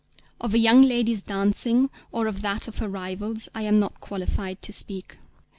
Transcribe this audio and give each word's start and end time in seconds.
Of 0.39 0.55
a 0.55 0.57
young 0.57 0.81
lady's 0.81 1.21
dancing, 1.21 1.91
or 2.11 2.25
of 2.25 2.41
that 2.41 2.67
of 2.67 2.79
her 2.79 2.87
rivals, 2.89 3.49
I 3.53 3.61
am 3.61 3.77
not 3.79 3.99
qualified 3.99 4.59
to 4.63 4.73
speak. 4.73 5.19